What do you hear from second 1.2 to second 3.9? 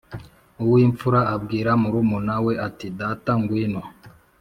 abwira murumuna we ati Data ngwino